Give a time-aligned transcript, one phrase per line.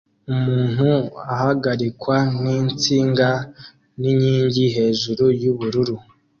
[0.33, 0.89] Umuntu
[1.33, 3.29] ahagarikwa ninsinga
[3.99, 5.95] ninkingi hejuru yubururu